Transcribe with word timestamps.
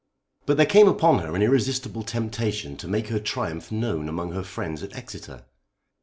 But 0.47 0.57
there 0.57 0.65
came 0.65 0.87
upon 0.87 1.19
her 1.19 1.35
an 1.35 1.43
irresistible 1.43 2.01
temptation 2.01 2.75
to 2.77 2.87
make 2.87 3.09
her 3.09 3.19
triumph 3.19 3.71
known 3.71 4.09
among 4.09 4.31
her 4.31 4.41
friends 4.41 4.81
at 4.81 4.95
Exeter. 4.95 5.45